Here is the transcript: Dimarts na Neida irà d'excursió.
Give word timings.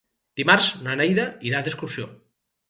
Dimarts 0.39 0.69
na 0.87 0.95
Neida 1.01 1.27
irà 1.51 1.63
d'excursió. 1.69 2.09